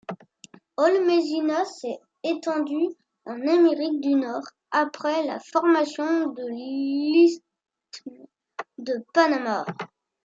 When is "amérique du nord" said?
3.47-4.41